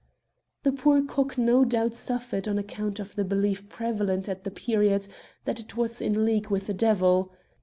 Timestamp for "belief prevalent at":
3.23-4.43